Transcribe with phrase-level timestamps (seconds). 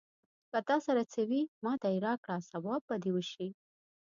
[0.51, 3.49] که تا سره څه وي، ماته يې راکړه ثواب به دې وشي.